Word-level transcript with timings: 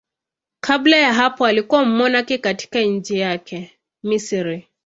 Kabla 0.59 0.97
ya 0.97 1.13
hapo 1.13 1.45
alikuwa 1.45 1.85
mmonaki 1.85 2.37
katika 2.37 2.81
nchi 2.81 3.17
yake, 3.19 3.71
Misri. 4.03 4.67